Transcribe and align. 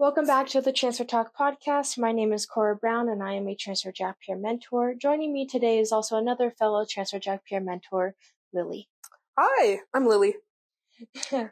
Welcome 0.00 0.24
back 0.24 0.46
to 0.48 0.62
the 0.62 0.72
Transfer 0.72 1.04
Talk 1.04 1.36
podcast. 1.36 1.98
My 1.98 2.10
name 2.10 2.32
is 2.32 2.46
Cora 2.46 2.74
Brown 2.74 3.10
and 3.10 3.22
I 3.22 3.34
am 3.34 3.46
a 3.46 3.54
Transfer 3.54 3.92
Jack 3.92 4.16
peer 4.24 4.34
mentor. 4.34 4.94
Joining 4.94 5.30
me 5.30 5.44
today 5.44 5.78
is 5.78 5.92
also 5.92 6.16
another 6.16 6.50
fellow 6.50 6.86
Transfer 6.86 7.18
Jack 7.18 7.44
peer 7.44 7.60
mentor, 7.60 8.14
Lily. 8.54 8.88
Hi, 9.38 9.80
I'm 9.92 10.06
Lily. 10.06 10.36
Hi, 11.30 11.50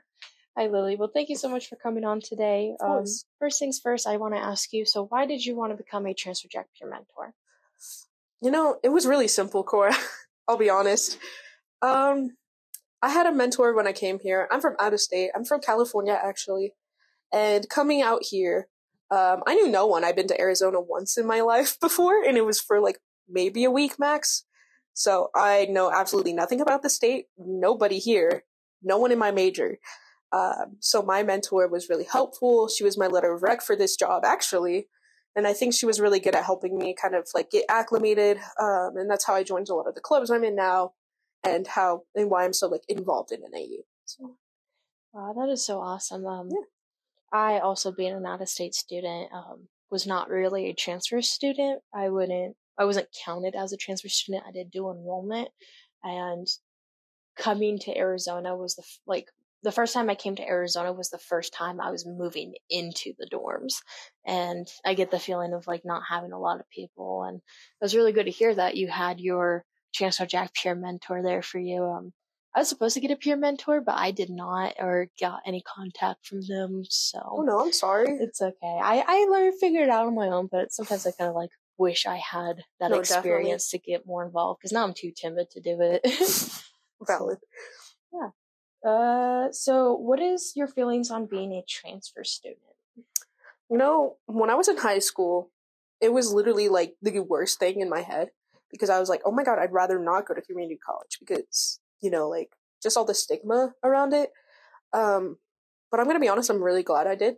Lily. 0.57 0.97
Well, 0.97 1.11
thank 1.13 1.29
you 1.29 1.37
so 1.37 1.51
much 1.51 1.69
for 1.69 1.77
coming 1.77 2.05
on 2.05 2.23
today. 2.23 2.75
Um, 2.81 3.05
first 3.39 3.59
things 3.59 3.81
first, 3.81 4.07
I 4.07 4.17
want 4.17 4.33
to 4.33 4.41
ask 4.41 4.73
you 4.73 4.87
so, 4.87 5.05
why 5.05 5.27
did 5.27 5.45
you 5.45 5.55
want 5.55 5.73
to 5.73 5.77
become 5.77 6.07
a 6.07 6.15
Transfer 6.15 6.49
Jack 6.51 6.69
peer 6.81 6.89
mentor? 6.89 7.35
You 8.41 8.51
know, 8.51 8.79
it 8.83 8.89
was 8.89 9.05
really 9.05 9.29
simple, 9.29 9.63
Cora. 9.63 9.95
I'll 10.49 10.57
be 10.57 10.71
honest. 10.71 11.19
Um, 11.83 12.39
I 13.03 13.11
had 13.11 13.27
a 13.27 13.33
mentor 13.33 13.75
when 13.75 13.87
I 13.87 13.93
came 13.93 14.19
here. 14.21 14.49
I'm 14.51 14.63
from 14.63 14.75
out 14.81 14.95
of 14.95 15.03
state. 15.03 15.33
I'm 15.35 15.45
from 15.45 15.61
California, 15.61 16.19
actually. 16.19 16.73
And 17.33 17.69
coming 17.69 18.03
out 18.03 18.23
here, 18.25 18.69
um, 19.11 19.43
I 19.47 19.55
knew 19.55 19.69
no 19.69 19.87
one. 19.87 20.05
I've 20.05 20.17
been 20.17 20.29
to 20.29 20.41
Arizona 20.41 20.81
once 20.81 21.17
in 21.17 21.27
my 21.27 21.41
life 21.53 21.79
before, 21.81 22.23
and 22.23 22.37
it 22.37 22.45
was 22.45 22.61
for 22.61 22.81
like 22.81 22.99
maybe 23.29 23.65
a 23.65 23.71
week 23.71 23.99
max. 23.99 24.45
So 24.95 25.31
I 25.35 25.67
know 25.71 25.93
absolutely 25.93 26.33
nothing 26.33 26.61
about 26.61 26.83
the 26.83 26.91
state. 26.91 27.27
Nobody 27.39 27.99
here. 27.99 28.45
No 28.83 28.99
one 28.99 29.13
in 29.13 29.19
my 29.19 29.31
major. 29.31 29.79
Um, 30.33 30.77
so 30.81 31.03
my 31.03 31.23
mentor 31.23 31.69
was 31.69 31.89
really 31.89 32.05
helpful. 32.05 32.69
She 32.69 32.85
was 32.85 32.99
my 32.99 33.07
letter 33.07 33.33
of 33.33 33.43
rec 33.43 33.63
for 33.63 33.77
this 33.77 33.97
job, 33.97 34.25
actually. 34.25 34.89
And 35.37 35.47
I 35.47 35.53
think 35.53 35.73
she 35.73 35.87
was 35.87 36.01
really 36.01 36.19
good 36.19 36.35
at 36.35 36.45
helping 36.45 36.77
me 36.77 36.95
kind 37.01 37.15
of 37.15 37.29
like 37.35 37.51
get 37.51 37.65
acclimated. 37.69 38.39
Um, 38.61 38.97
and 38.97 39.09
that's 39.09 39.25
how 39.25 39.35
I 39.35 39.45
joined 39.45 39.69
a 39.69 39.75
lot 39.75 39.87
of 39.87 39.95
the 39.95 40.01
clubs 40.01 40.31
I'm 40.31 40.45
in 40.45 40.57
now 40.57 40.93
and 41.45 41.67
how 41.67 42.03
and 42.15 42.29
why 42.29 42.45
I'm 42.45 42.53
so 42.53 42.67
like 42.67 42.83
involved 42.89 43.31
in 43.31 43.41
NAU. 43.41 43.85
So. 44.05 44.37
Wow, 45.13 45.33
that 45.39 45.51
is 45.51 45.65
so 45.65 45.79
awesome. 45.79 46.27
Um, 46.27 46.49
yeah. 46.51 46.65
I 47.33 47.59
also 47.59 47.93
being 47.93 48.15
an 48.15 48.27
out 48.27 48.43
of 48.43 48.49
state 48.49 48.75
student, 48.75 49.31
um, 49.33 49.69
was 49.91 50.07
not 50.07 50.29
really 50.29 50.69
a 50.69 50.75
transfer 50.75 51.23
student. 51.23 51.83
I 51.95 52.09
wouldn't, 52.09 52.57
I 52.79 52.85
wasn't 52.85 53.09
counted 53.25 53.55
as 53.55 53.73
a 53.73 53.77
transfer 53.77 54.09
student. 54.09 54.45
I 54.47 54.53
did 54.53 54.71
do 54.71 54.91
enrollment 54.91 55.49
and 56.03 56.47
coming 57.37 57.79
to 57.81 57.97
Arizona 57.97 58.57
was 58.57 58.75
the, 58.77 58.85
like, 59.07 59.27
the 59.63 59.73
first 59.73 59.93
time 59.93 60.09
I 60.09 60.15
came 60.15 60.37
to 60.37 60.47
Arizona 60.47 60.93
was 60.93 61.11
the 61.11 61.19
first 61.19 61.53
time 61.53 61.81
I 61.81 61.91
was 61.91 62.07
moving 62.07 62.55
into 62.71 63.13
the 63.19 63.29
dorms. 63.33 63.75
And 64.25 64.69
I 64.85 64.95
get 64.95 65.11
the 65.11 65.19
feeling 65.19 65.53
of 65.53 65.67
like 65.67 65.83
not 65.85 66.03
having 66.09 66.33
a 66.33 66.39
lot 66.39 66.61
of 66.61 66.71
people. 66.71 67.25
And 67.25 67.39
it 67.39 67.85
was 67.85 67.97
really 67.97 68.13
good 68.13 68.27
to 68.27 68.31
hear 68.31 68.55
that 68.55 68.77
you 68.77 68.89
had 68.89 69.19
your 69.19 69.65
Transfer 69.95 70.27
Jack 70.27 70.55
peer 70.55 70.75
mentor 70.75 71.23
there 71.23 71.43
for 71.43 71.59
you. 71.59 71.83
Um, 71.83 72.13
I 72.55 72.61
was 72.61 72.69
supposed 72.69 72.95
to 72.95 73.01
get 73.01 73.11
a 73.11 73.17
peer 73.17 73.37
mentor, 73.37 73.81
but 73.81 73.95
I 73.95 74.11
did 74.11 74.31
not 74.31 74.75
or 74.79 75.09
got 75.21 75.41
any 75.47 75.63
contact 75.63 76.27
from 76.27 76.41
them. 76.41 76.83
So 76.89 77.21
Oh 77.23 77.43
no, 77.43 77.61
I'm 77.61 77.73
sorry. 77.73 78.17
It's 78.21 78.41
okay. 78.41 78.79
I 78.83 79.05
I 79.07 79.27
learned 79.31 79.55
figured 79.61 79.85
it 79.85 79.91
out 79.91 80.07
on 80.07 80.15
my 80.15 80.29
own, 80.29 80.49
but 80.51 80.73
sometimes 80.73 81.07
I 81.07 81.13
kind 81.13 81.29
of 81.29 81.37
like 81.37 81.51
wish 81.79 82.07
I 82.07 82.17
had 82.17 82.65
that 82.81 82.91
no, 82.91 82.99
experience 82.99 83.71
definitely. 83.71 83.95
to 83.95 83.99
get 83.99 84.07
more 84.07 84.25
involved 84.25 84.61
because 84.61 84.73
now 84.73 84.85
I'm 84.85 84.95
too 84.95 85.13
timid 85.15 85.51
to 85.53 85.61
do 85.61 85.79
it. 85.81 86.03
Valid. 87.07 87.39
So, 88.11 88.33
yeah. 88.85 88.91
Uh, 88.91 89.53
so 89.53 89.95
what 89.95 90.21
is 90.21 90.53
your 90.57 90.67
feelings 90.67 91.11
on 91.11 91.27
being 91.27 91.53
a 91.53 91.65
transfer 91.69 92.25
student? 92.25 92.61
You 93.71 93.77
know, 93.77 94.17
when 94.27 94.51
I 94.51 94.55
was 94.55 94.69
in 94.69 94.79
high 94.79 95.01
school, 95.01 95.51
it 96.01 96.13
was 96.13 96.33
literally 96.33 96.69
like 96.69 96.95
the 97.03 97.21
worst 97.21 97.59
thing 97.59 97.81
in 97.81 97.91
my 97.91 98.01
head 98.01 98.29
because 98.71 98.91
I 98.91 98.99
was 98.99 99.09
like, 99.09 99.21
oh 99.25 99.33
my 99.33 99.45
god, 99.45 99.59
I'd 99.59 99.73
rather 99.73 99.99
not 99.99 100.27
go 100.27 100.35
to 100.35 100.41
community 100.41 100.79
college 100.85 101.19
because 101.21 101.81
you 102.01 102.11
know, 102.11 102.29
like 102.29 102.51
just 102.83 102.97
all 102.97 103.05
the 103.05 103.15
stigma 103.15 103.75
around 103.83 104.13
it. 104.13 104.31
Um, 104.93 105.37
but 105.91 106.01
I'm 106.01 106.07
gonna 106.07 106.21
be 106.21 106.29
honest, 106.29 106.51
I'm 106.51 106.63
really 106.63 106.83
glad 106.83 107.07
I 107.07 107.15
did 107.15 107.37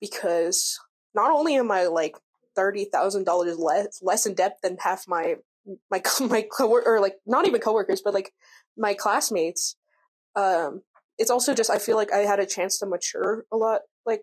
because 0.00 0.78
not 1.14 1.30
only 1.30 1.56
am 1.56 1.70
I 1.70 1.86
like 1.86 2.16
thirty 2.54 2.84
thousand 2.84 3.24
dollars 3.24 3.58
less 3.58 4.00
less 4.02 4.26
in 4.26 4.34
debt 4.34 4.58
than 4.62 4.76
half 4.80 5.04
my 5.06 5.36
my 5.90 6.02
my 6.20 6.42
coworker 6.42 6.96
or 6.96 7.00
like 7.00 7.16
not 7.26 7.46
even 7.46 7.60
coworkers, 7.60 8.02
but 8.04 8.14
like 8.14 8.32
my 8.76 8.94
classmates. 8.94 9.76
Um, 10.34 10.82
it's 11.18 11.30
also 11.30 11.54
just 11.54 11.70
I 11.70 11.78
feel 11.78 11.96
like 11.96 12.12
I 12.12 12.18
had 12.18 12.40
a 12.40 12.46
chance 12.46 12.78
to 12.78 12.86
mature 12.86 13.44
a 13.52 13.56
lot, 13.56 13.82
like 14.06 14.22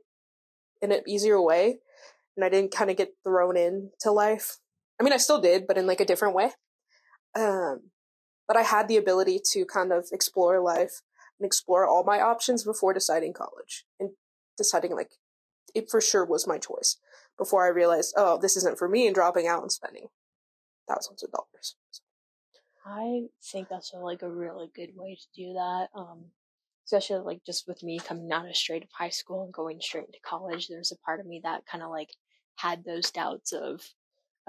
in 0.81 0.91
an 0.91 1.01
easier 1.07 1.41
way, 1.41 1.79
and 2.35 2.43
I 2.43 2.49
didn't 2.49 2.71
kind 2.71 2.89
of 2.89 2.97
get 2.97 3.13
thrown 3.23 3.57
into 3.57 4.11
life. 4.11 4.57
I 4.99 5.03
mean, 5.03 5.13
I 5.13 5.17
still 5.17 5.39
did, 5.39 5.67
but 5.67 5.77
in 5.77 5.87
like 5.87 6.01
a 6.01 6.05
different 6.05 6.35
way. 6.35 6.51
Um, 7.37 7.91
but 8.49 8.57
I 8.57 8.63
had 8.63 8.87
the 8.87 8.97
ability 8.97 9.39
to 9.51 9.63
kind 9.63 9.93
of 9.93 10.07
explore 10.11 10.59
life 10.59 11.03
and 11.39 11.45
explore 11.45 11.87
all 11.87 12.03
my 12.03 12.19
options 12.19 12.63
before 12.63 12.93
deciding 12.95 13.31
college 13.31 13.85
and 13.99 14.09
deciding 14.57 14.95
like 14.95 15.11
it 15.75 15.87
for 15.87 16.01
sure 16.01 16.25
was 16.25 16.47
my 16.47 16.57
choice 16.57 16.97
before 17.37 17.63
I 17.63 17.69
realized, 17.69 18.15
oh, 18.17 18.39
this 18.41 18.57
isn't 18.57 18.79
for 18.79 18.89
me 18.89 19.05
and 19.05 19.13
dropping 19.13 19.45
out 19.45 19.61
and 19.61 19.71
spending 19.71 20.07
thousands 20.87 21.23
of 21.23 21.31
dollars. 21.31 21.75
I 22.83 23.27
think 23.51 23.69
that's 23.69 23.93
a, 23.93 23.97
like 23.97 24.23
a 24.23 24.31
really 24.31 24.67
good 24.75 24.93
way 24.95 25.15
to 25.15 25.27
do 25.35 25.53
that. 25.53 25.89
Um, 25.93 26.25
especially 26.87 27.19
like 27.19 27.45
just 27.45 27.67
with 27.67 27.83
me 27.83 27.99
coming 27.99 28.31
out 28.31 28.49
of 28.49 28.55
straight 28.55 28.81
of 28.81 28.89
high 28.91 29.09
school 29.09 29.43
and 29.43 29.53
going 29.53 29.79
straight 29.79 30.07
into 30.07 30.17
college, 30.25 30.67
there's 30.67 30.91
a 30.91 30.97
part 31.05 31.19
of 31.19 31.27
me 31.27 31.39
that 31.43 31.67
kind 31.71 31.83
of 31.83 31.91
like 31.91 32.09
had 32.55 32.83
those 32.83 33.11
doubts 33.11 33.53
of, 33.53 33.79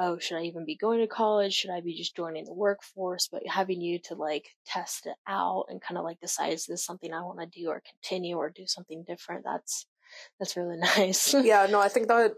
oh, 0.01 0.19
should 0.19 0.39
I 0.39 0.45
even 0.45 0.65
be 0.65 0.77
going 0.77 1.01
to 1.01 1.07
college? 1.07 1.53
Should 1.53 1.71
I 1.71 1.83
be 1.83 1.95
just 1.95 2.17
joining 2.17 2.47
the 2.47 2.55
workforce? 2.55 3.29
But 3.31 3.47
having 3.47 3.83
you 3.83 3.99
to 4.05 4.15
like 4.15 4.49
test 4.67 5.07
it 5.07 5.17
out 5.29 5.67
and 5.69 5.81
kind 5.81 5.99
of 5.99 6.05
like 6.05 6.21
decide 6.21 6.55
is 6.55 6.67
this 6.67 6.85
something 6.85 7.13
I 7.13 7.21
want 7.21 7.41
to 7.41 7.47
do 7.47 7.69
or 7.69 7.83
continue 7.89 8.37
or 8.37 8.49
do 8.49 8.67
something 8.67 9.05
different? 9.07 9.45
That's 9.45 9.87
that's 10.39 10.57
really 10.57 10.77
nice. 10.97 11.35
yeah, 11.35 11.67
no, 11.71 11.81
I 11.81 11.89
think 11.89 12.09
that 12.09 12.33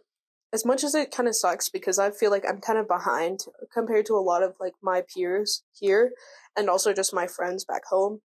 as 0.53 0.65
much 0.65 0.85
as 0.85 0.95
it 0.95 1.13
kind 1.13 1.29
of 1.29 1.37
sucks 1.37 1.69
because 1.69 1.99
I 1.99 2.11
feel 2.11 2.31
like 2.31 2.45
I'm 2.47 2.61
kind 2.61 2.79
of 2.79 2.89
behind 2.89 3.41
compared 3.73 4.07
to 4.07 4.15
a 4.15 4.21
lot 4.21 4.43
of 4.43 4.55
like 4.61 4.75
my 4.83 5.03
peers 5.15 5.63
here 5.79 6.13
and 6.57 6.69
also 6.69 6.93
just 6.93 7.15
my 7.15 7.27
friends 7.27 7.65
back 7.65 7.83
home. 7.89 8.21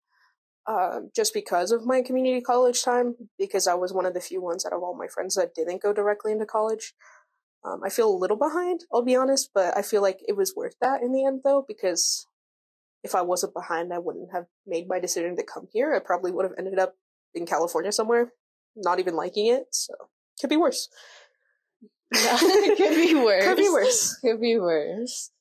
Um, 0.68 1.12
just 1.16 1.32
because 1.32 1.72
of 1.72 1.86
my 1.86 2.02
community 2.02 2.42
college 2.42 2.82
time, 2.82 3.14
because 3.38 3.68
I 3.68 3.76
was 3.76 3.94
one 3.94 4.08
of 4.08 4.16
the 4.16 4.20
few 4.20 4.42
ones 4.42 4.66
out 4.66 4.74
of 4.74 4.82
all 4.82 4.98
my 4.98 5.06
friends 5.08 5.36
that 5.36 5.54
didn't 5.54 5.84
go 5.84 5.94
directly 5.94 6.32
into 6.32 6.48
college. 6.48 6.96
Um, 7.66 7.82
I 7.84 7.90
feel 7.90 8.10
a 8.10 8.16
little 8.16 8.38
behind, 8.38 8.82
I'll 8.94 9.02
be 9.02 9.16
honest, 9.16 9.50
but 9.54 9.76
I 9.76 9.82
feel 9.82 10.02
like 10.02 10.20
it 10.28 10.38
was 10.38 10.54
worth 10.56 10.76
that 10.82 11.02
in 11.02 11.12
the 11.12 11.26
end 11.26 11.42
though, 11.44 11.66
because 11.68 12.28
if 13.04 13.16
I 13.16 13.22
wasn't 13.22 13.54
behind, 13.54 13.92
I 13.92 14.00
wouldn't 14.00 14.32
have 14.34 14.46
made 14.68 14.88
my 14.88 15.00
decision 15.00 15.36
to 15.36 15.44
come 15.44 15.68
here. 15.72 15.94
I 15.94 16.00
probably 16.00 16.32
would 16.32 16.46
have 16.46 16.54
ended 16.58 16.78
up 16.78 16.96
in 17.34 17.46
California 17.46 17.92
somewhere, 17.92 18.32
not 18.76 19.00
even 19.00 19.16
liking 19.16 19.48
it. 19.48 19.66
So 19.72 19.94
could 20.40 20.50
be 20.50 20.58
worse. 20.58 20.90
could 22.14 22.78
be 22.78 23.16
worse. 23.16 23.46
Could 23.46 23.58
be 23.58 23.70
worse. 23.70 24.18
Could 24.22 24.42
be 24.42 24.60
worse. 24.60 25.32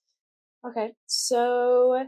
Okay, 0.66 0.92
so 1.06 2.06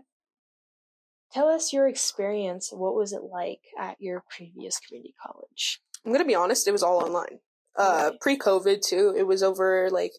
tell 1.31 1.49
us 1.49 1.75
your 1.75 1.89
experience. 1.89 2.71
What 2.73 2.95
was 2.95 3.13
it 3.13 3.23
like 3.23 3.61
at 3.79 3.97
your 4.01 4.25
previous 4.31 4.79
community 4.79 5.15
college? 5.23 5.83
I'm 6.05 6.13
gonna 6.13 6.25
be 6.25 6.35
honest. 6.35 6.67
It 6.67 6.73
was 6.73 6.83
all 6.83 7.03
online 7.03 7.41
uh, 7.79 8.13
pre 8.21 8.39
COVID 8.39 8.81
too. 8.81 9.15
It 9.17 9.25
was 9.25 9.43
over 9.43 9.89
like 9.91 10.13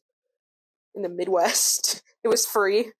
in 0.96 1.02
the 1.02 1.10
Midwest. 1.10 2.02
it 2.24 2.28
was 2.28 2.46
free. 2.46 2.92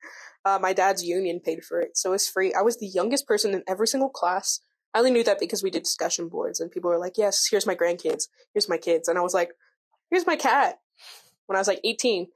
Uh, 0.46 0.60
my 0.62 0.74
dad's 0.74 1.04
union 1.04 1.42
paid 1.44 1.64
for 1.64 1.82
it, 1.82 1.98
so 1.98 2.12
it 2.12 2.14
was 2.14 2.30
free. 2.30 2.54
I 2.54 2.62
was 2.62 2.78
the 2.78 2.88
youngest 2.88 3.28
person 3.28 3.54
in 3.54 3.64
every 3.68 3.88
single 3.88 4.10
class. 4.10 4.62
I 4.94 5.00
only 5.00 5.12
knew 5.12 5.24
that 5.26 5.40
because 5.40 5.62
we 5.62 5.70
did 5.70 5.84
discussion 5.84 6.30
boards 6.30 6.60
and 6.60 6.72
people 6.72 6.90
were 6.90 6.98
like, 6.98 7.18
yes, 7.18 7.48
here's 7.50 7.68
my 7.68 7.76
grandkids, 7.76 8.30
here's 8.54 8.70
my 8.70 8.78
kids. 8.78 9.08
And 9.08 9.18
I 9.18 9.22
was 9.22 9.34
like, 9.34 9.52
here's 10.10 10.26
my 10.26 10.36
cat 10.36 10.80
when 11.46 11.56
I 11.56 11.60
was 11.60 11.68
like 11.68 11.82
18. 11.84 12.28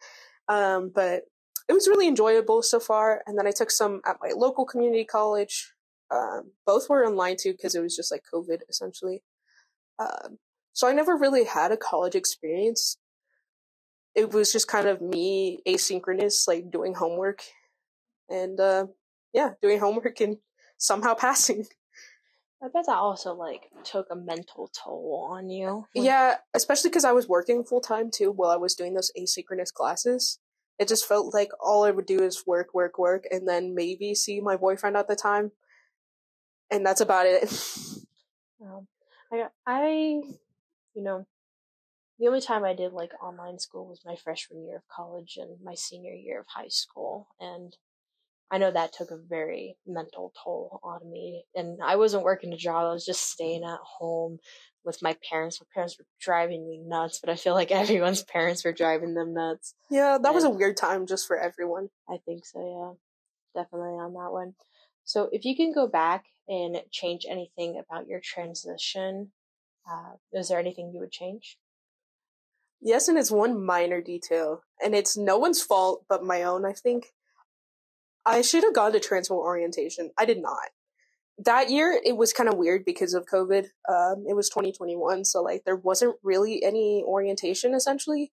Um, 0.48 0.92
but 0.94 1.24
it 1.70 1.74
was 1.74 1.88
really 1.88 2.08
enjoyable 2.08 2.62
so 2.62 2.80
far. 2.80 3.22
And 3.26 3.38
then 3.38 3.48
I 3.48 3.52
took 3.52 3.72
some 3.72 4.02
at 4.06 4.18
my 4.22 4.32
local 4.36 4.66
community 4.66 5.06
college. 5.06 5.74
Um, 6.14 6.52
both 6.66 6.90
were 6.90 7.06
online 7.06 7.38
too 7.40 7.54
because 7.54 7.74
it 7.74 7.82
was 7.82 7.96
just 7.96 8.12
like 8.12 8.24
COVID 8.34 8.60
essentially. 8.70 9.24
Um, 9.98 10.38
so 10.74 10.88
I 10.88 10.94
never 10.94 11.16
really 11.16 11.44
had 11.44 11.72
a 11.72 11.78
college 11.78 12.16
experience. 12.16 12.98
It 14.16 14.32
was 14.32 14.52
just 14.52 14.68
kind 14.68 14.88
of 14.88 15.02
me 15.02 15.60
asynchronous, 15.68 16.48
like 16.48 16.72
doing 16.72 16.94
homework 16.94 17.44
and, 18.30 18.60
uh, 18.60 18.88
yeah, 19.34 19.52
doing 19.62 19.80
homework 19.80 20.20
and 20.20 20.38
somehow 20.78 21.14
passing. 21.14 21.66
I 22.64 22.68
bet 22.68 22.86
that 22.86 22.96
also 22.96 23.34
like 23.34 23.70
took 23.84 24.08
a 24.12 24.16
mental 24.16 24.70
toll 24.72 25.28
on 25.32 25.50
you. 25.50 25.88
Yeah, 25.96 26.36
especially 26.54 26.92
because 26.92 27.06
I 27.06 27.12
was 27.12 27.28
working 27.28 27.64
full 27.64 27.82
time 27.82 28.12
too 28.12 28.32
while 28.32 28.52
I 28.52 28.58
was 28.58 28.76
doing 28.76 28.94
those 28.94 29.12
asynchronous 29.20 29.74
classes. 29.74 30.40
It 30.78 30.88
just 30.88 31.08
felt 31.08 31.34
like 31.34 31.50
all 31.60 31.84
I 31.84 31.92
would 31.92 32.06
do 32.06 32.22
is 32.22 32.44
work, 32.46 32.74
work, 32.74 33.00
work, 33.00 33.26
and 33.32 33.48
then 33.48 33.74
maybe 33.74 34.14
see 34.14 34.42
my 34.42 34.58
boyfriend 34.58 34.96
at 34.96 35.08
the 35.08 35.16
time, 35.16 35.52
and 36.70 36.86
that's 36.86 37.02
about 37.02 37.26
it. 37.26 37.44
um, 38.64 38.88
I 39.32 39.48
I 39.66 40.22
you 40.94 41.04
know, 41.04 41.26
the 42.20 42.28
only 42.28 42.42
time 42.42 42.64
I 42.64 42.76
did 42.76 42.94
like 42.94 43.12
online 43.24 43.58
school 43.58 43.88
was 43.88 44.06
my 44.06 44.16
freshman 44.16 44.66
year 44.66 44.78
of 44.78 44.88
college 44.88 45.38
and 45.38 45.58
my 45.64 45.74
senior 45.74 46.14
year 46.14 46.40
of 46.40 46.46
high 46.48 46.68
school. 46.68 47.28
And 47.40 47.76
I 48.52 48.58
know 48.58 48.70
that 48.70 48.94
took 48.94 49.12
a 49.12 49.18
very 49.18 49.78
mental 49.88 50.34
toll 50.44 50.80
on 50.84 51.10
me. 51.10 51.46
And 51.56 51.80
I 51.84 51.96
wasn't 51.96 52.24
working 52.24 52.54
a 52.54 52.58
job, 52.58 52.86
I 52.86 52.94
was 52.94 53.06
just 53.06 53.32
staying 53.32 53.64
at 53.64 53.80
home 53.80 54.40
with 54.84 55.02
my 55.02 55.16
parents. 55.28 55.62
My 55.62 55.68
parents 55.74 55.98
were 55.98 56.06
driving 56.20 56.68
me 56.68 56.80
nuts, 56.86 57.20
but 57.20 57.30
I 57.30 57.36
feel 57.36 57.54
like 57.54 57.72
everyone's 57.72 58.24
parents 58.24 58.64
were 58.66 58.74
driving 58.74 59.14
them 59.14 59.34
nuts. 59.34 59.74
Yeah, 59.90 60.18
that 60.22 60.28
and 60.28 60.36
was 60.36 60.44
a 60.44 60.50
weird 60.50 60.78
time 60.78 61.08
just 61.08 61.28
for 61.28 61.38
everyone. 61.38 61.90
I 62.10 62.18
think 62.26 62.46
so, 62.46 62.98
yeah. 63.56 63.64
Definitely 63.64 63.94
on 63.94 64.14
that 64.14 64.32
one. 64.32 64.54
So 65.06 65.30
if 65.32 65.46
you 65.46 65.56
can 65.56 65.74
go 65.74 65.88
back 65.88 66.26
and 66.48 66.82
change 66.92 67.26
anything 67.28 67.80
about 67.80 68.08
your 68.08 68.20
transition, 68.24 69.32
uh, 69.90 70.14
is 70.34 70.50
there 70.50 70.60
anything 70.60 70.92
you 70.94 71.00
would 71.00 71.12
change? 71.12 71.58
Yes, 72.82 73.08
and 73.08 73.18
it's 73.18 73.32
one 73.32 73.64
minor 73.64 74.02
detail, 74.02 74.64
and 74.84 74.96
it's 74.96 75.16
no 75.16 75.38
one's 75.38 75.62
fault 75.62 76.04
but 76.10 76.24
my 76.24 76.44
own, 76.44 76.66
I 76.66 76.74
think. 76.74 77.08
I 78.26 78.42
should 78.42 78.64
have 78.64 78.74
gone 78.74 78.92
to 78.94 79.00
transfer 79.00 79.36
orientation. 79.36 80.12
I 80.18 80.26
did 80.26 80.42
not. 80.42 80.70
That 81.38 81.70
year, 81.70 82.00
it 82.04 82.18
was 82.18 82.34
kind 82.34 82.50
of 82.50 82.58
weird 82.58 82.84
because 82.86 83.14
of 83.14 83.26
COVID. 83.32 83.66
Um, 83.90 84.26
it 84.28 84.36
was 84.36 84.50
2021, 84.50 85.26
so 85.26 85.42
like 85.42 85.64
there 85.66 85.76
wasn't 85.76 86.16
really 86.24 86.64
any 86.64 87.04
orientation 87.06 87.74
essentially. 87.74 88.32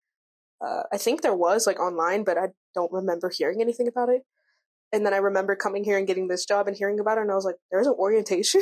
Uh, 0.64 0.84
I 0.94 0.98
think 0.98 1.22
there 1.22 1.36
was 1.36 1.66
like 1.66 1.80
online, 1.80 2.24
but 2.24 2.38
I 2.38 2.50
don't 2.76 2.92
remember 2.92 3.32
hearing 3.36 3.62
anything 3.62 3.88
about 3.88 4.10
it. 4.10 4.22
And 4.92 5.06
then 5.06 5.14
I 5.14 5.18
remember 5.18 5.56
coming 5.56 5.84
here 5.84 5.98
and 5.98 6.06
getting 6.06 6.28
this 6.28 6.46
job 6.46 6.68
and 6.68 6.78
hearing 6.78 7.00
about 7.00 7.18
it, 7.18 7.22
and 7.22 7.32
I 7.32 7.36
was 7.36 7.46
like, 7.46 7.56
there's 7.72 7.88
an 7.88 7.96
orientation. 7.98 8.62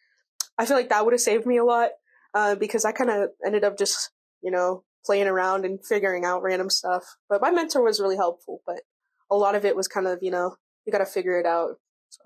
I 0.58 0.66
feel 0.66 0.76
like 0.76 0.90
that 0.90 1.04
would 1.04 1.14
have 1.14 1.20
saved 1.20 1.46
me 1.46 1.56
a 1.56 1.64
lot 1.64 1.90
uh, 2.34 2.54
because 2.54 2.84
I 2.84 2.92
kind 2.92 3.10
of 3.10 3.30
ended 3.44 3.64
up 3.64 3.78
just, 3.78 4.10
you 4.42 4.50
know, 4.50 4.84
playing 5.04 5.26
around 5.26 5.64
and 5.64 5.84
figuring 5.84 6.24
out 6.24 6.42
random 6.42 6.70
stuff. 6.70 7.04
But 7.28 7.40
my 7.40 7.50
mentor 7.50 7.82
was 7.82 8.00
really 8.00 8.16
helpful, 8.16 8.60
but 8.66 8.82
a 9.30 9.36
lot 9.36 9.54
of 9.54 9.64
it 9.64 9.76
was 9.76 9.88
kind 9.88 10.06
of, 10.06 10.18
you 10.22 10.30
know, 10.30 10.56
you 10.84 10.92
got 10.92 10.98
to 10.98 11.06
figure 11.06 11.38
it 11.38 11.46
out. 11.46 11.76
So. 12.10 12.22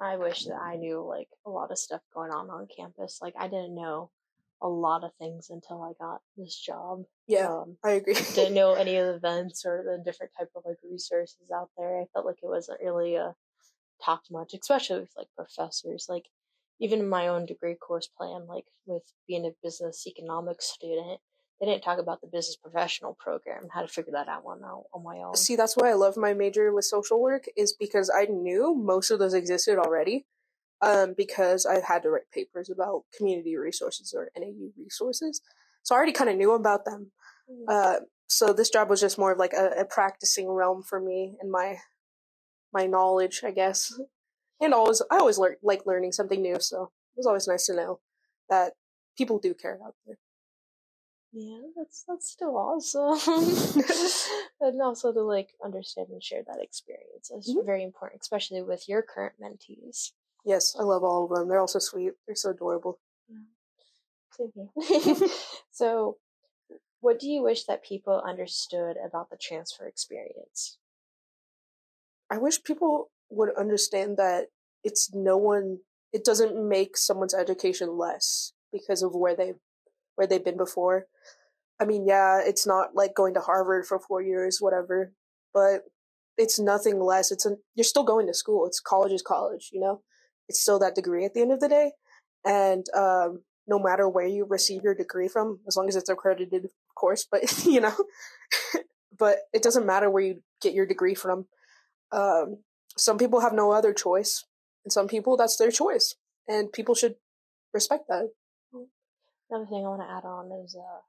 I 0.00 0.16
wish 0.16 0.44
that 0.44 0.60
I 0.60 0.76
knew 0.76 1.04
like 1.06 1.28
a 1.46 1.50
lot 1.50 1.70
of 1.70 1.78
stuff 1.78 2.00
going 2.14 2.30
on 2.30 2.50
on 2.50 2.66
campus. 2.74 3.18
Like 3.22 3.34
I 3.38 3.48
didn't 3.48 3.74
know 3.74 4.10
a 4.62 4.68
lot 4.68 5.04
of 5.04 5.10
things 5.18 5.50
until 5.50 5.82
I 5.82 5.92
got 6.02 6.20
this 6.36 6.56
job. 6.58 7.04
Yeah, 7.26 7.48
um, 7.48 7.76
I 7.84 7.92
agree. 7.92 8.14
didn't 8.34 8.54
know 8.54 8.74
any 8.74 8.96
of 8.96 9.06
the 9.06 9.14
events 9.16 9.64
or 9.64 9.84
the 9.84 10.02
different 10.02 10.32
type 10.38 10.50
of 10.56 10.62
like 10.64 10.78
resources 10.90 11.50
out 11.54 11.70
there. 11.76 12.00
I 12.00 12.06
felt 12.12 12.26
like 12.26 12.38
it 12.42 12.48
wasn't 12.48 12.80
really 12.82 13.16
uh, 13.16 13.32
talked 14.02 14.30
much, 14.30 14.54
especially 14.54 15.00
with 15.00 15.12
like 15.16 15.28
professors. 15.36 16.06
Like 16.08 16.24
even 16.80 17.00
in 17.00 17.08
my 17.08 17.28
own 17.28 17.46
degree 17.46 17.74
course 17.74 18.08
plan, 18.08 18.46
like 18.48 18.64
with 18.86 19.02
being 19.26 19.46
a 19.46 19.50
business 19.62 20.06
economics 20.06 20.66
student, 20.66 21.20
they 21.60 21.66
didn't 21.66 21.82
talk 21.82 21.98
about 21.98 22.20
the 22.20 22.26
business 22.26 22.56
professional 22.56 23.16
program, 23.18 23.68
how 23.72 23.82
to 23.82 23.88
figure 23.88 24.12
that 24.12 24.28
out 24.28 24.42
on, 24.44 24.60
on 24.62 25.04
my 25.04 25.18
own. 25.18 25.36
See, 25.36 25.56
that's 25.56 25.76
why 25.76 25.90
I 25.90 25.94
love 25.94 26.16
my 26.16 26.34
major 26.34 26.72
with 26.72 26.84
social 26.84 27.20
work, 27.20 27.44
is 27.56 27.72
because 27.78 28.10
I 28.10 28.24
knew 28.24 28.74
most 28.74 29.10
of 29.10 29.18
those 29.18 29.34
existed 29.34 29.78
already. 29.78 30.26
Um, 30.82 31.14
because 31.16 31.64
I 31.64 31.80
had 31.80 32.02
to 32.02 32.10
write 32.10 32.30
papers 32.34 32.68
about 32.68 33.04
community 33.16 33.56
resources 33.56 34.12
or 34.14 34.28
NAU 34.36 34.70
resources. 34.76 35.40
So 35.82 35.94
I 35.94 35.96
already 35.96 36.12
kind 36.12 36.28
of 36.28 36.36
knew 36.36 36.52
about 36.52 36.84
them. 36.84 37.12
Mm. 37.50 37.72
Uh, 37.72 38.00
so 38.26 38.52
this 38.52 38.68
job 38.68 38.90
was 38.90 39.00
just 39.00 39.16
more 39.16 39.32
of 39.32 39.38
like 39.38 39.54
a, 39.54 39.80
a 39.80 39.84
practicing 39.86 40.50
realm 40.50 40.82
for 40.82 41.00
me 41.00 41.36
and 41.40 41.50
my 41.50 41.76
my 42.72 42.86
knowledge, 42.86 43.42
I 43.44 43.52
guess 43.52 43.98
and 44.64 44.74
always 44.74 45.02
I 45.10 45.18
always 45.18 45.38
learn 45.38 45.56
like 45.62 45.86
learning 45.86 46.12
something 46.12 46.40
new. 46.40 46.56
So 46.60 46.84
it 46.84 47.18
was 47.18 47.26
always 47.26 47.46
nice 47.46 47.66
to 47.66 47.76
know 47.76 48.00
that 48.48 48.72
people 49.16 49.38
do 49.38 49.54
care 49.54 49.78
out 49.84 49.94
there. 50.06 50.18
Yeah, 51.32 51.58
that's 51.76 52.04
that's 52.06 52.30
still 52.30 52.56
awesome, 52.56 53.18
and 54.60 54.80
also 54.80 55.12
to 55.12 55.22
like 55.22 55.50
understand 55.64 56.08
and 56.10 56.22
share 56.22 56.42
that 56.46 56.62
experience 56.62 57.30
is 57.30 57.50
mm-hmm. 57.50 57.66
very 57.66 57.82
important, 57.82 58.22
especially 58.22 58.62
with 58.62 58.88
your 58.88 59.02
current 59.02 59.34
mentees. 59.42 60.12
Yes, 60.44 60.76
I 60.78 60.84
love 60.84 61.02
all 61.02 61.24
of 61.24 61.36
them. 61.36 61.48
They're 61.48 61.58
all 61.58 61.66
so 61.66 61.80
sweet. 61.80 62.12
They're 62.26 62.36
so 62.36 62.50
adorable. 62.50 63.00
Yeah. 63.28 63.36
So, 65.70 66.18
what 67.00 67.18
do 67.18 67.28
you 67.28 67.42
wish 67.42 67.64
that 67.64 67.82
people 67.82 68.22
understood 68.24 68.96
about 69.04 69.28
the 69.28 69.36
transfer 69.36 69.86
experience? 69.88 70.78
I 72.30 72.38
wish 72.38 72.62
people 72.62 73.10
would 73.28 73.50
understand 73.56 74.16
that 74.18 74.46
it's 74.84 75.10
no 75.12 75.36
one 75.36 75.78
it 76.12 76.24
doesn't 76.24 76.68
make 76.68 76.96
someone's 76.96 77.34
education 77.34 77.98
less 77.98 78.52
because 78.72 79.02
of 79.02 79.14
where 79.14 79.34
they 79.34 79.54
where 80.14 80.26
they've 80.26 80.44
been 80.44 80.56
before. 80.56 81.06
I 81.80 81.84
mean, 81.84 82.06
yeah, 82.06 82.40
it's 82.44 82.66
not 82.66 82.94
like 82.94 83.14
going 83.16 83.34
to 83.34 83.40
Harvard 83.40 83.84
for 83.86 83.98
4 83.98 84.22
years 84.22 84.58
whatever, 84.60 85.12
but 85.52 85.82
it's 86.36 86.60
nothing 86.60 87.00
less. 87.00 87.32
It's 87.32 87.46
a, 87.46 87.56
you're 87.74 87.84
still 87.84 88.04
going 88.04 88.26
to 88.28 88.34
school. 88.34 88.66
It's 88.66 88.80
college 88.80 89.12
is 89.12 89.22
college, 89.22 89.70
you 89.72 89.80
know. 89.80 90.02
It's 90.48 90.60
still 90.60 90.78
that 90.80 90.94
degree 90.94 91.24
at 91.24 91.34
the 91.34 91.40
end 91.40 91.52
of 91.52 91.60
the 91.60 91.68
day. 91.68 91.92
And 92.44 92.84
um, 92.94 93.42
no 93.66 93.78
matter 93.78 94.08
where 94.08 94.26
you 94.26 94.46
receive 94.48 94.82
your 94.82 94.94
degree 94.94 95.28
from, 95.28 95.60
as 95.66 95.76
long 95.76 95.88
as 95.88 95.96
it's 95.96 96.08
accredited, 96.10 96.64
of 96.64 96.70
course, 96.94 97.26
but 97.30 97.42
you 97.64 97.80
know, 97.80 97.94
but 99.18 99.38
it 99.52 99.62
doesn't 99.62 99.86
matter 99.86 100.10
where 100.10 100.22
you 100.22 100.42
get 100.60 100.74
your 100.74 100.86
degree 100.86 101.14
from. 101.14 101.46
Um, 102.12 102.58
some 102.96 103.18
people 103.18 103.40
have 103.40 103.52
no 103.52 103.72
other 103.72 103.92
choice, 103.92 104.44
and 104.84 104.92
some 104.92 105.08
people 105.08 105.36
that's 105.36 105.56
their 105.56 105.70
choice, 105.70 106.14
and 106.46 106.72
people 106.72 106.94
should 106.94 107.16
respect 107.72 108.04
that. 108.08 108.30
Another 109.50 109.66
thing 109.66 109.84
I 109.84 109.88
want 109.88 110.02
to 110.02 110.10
add 110.10 110.24
on 110.24 110.50
is 110.64 110.74
uh, 110.74 111.00